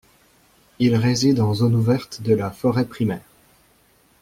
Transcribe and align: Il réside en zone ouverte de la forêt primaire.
Il 0.79 0.95
réside 0.95 1.39
en 1.41 1.53
zone 1.53 1.75
ouverte 1.75 2.23
de 2.23 2.33
la 2.33 2.49
forêt 2.49 2.85
primaire. 2.85 3.21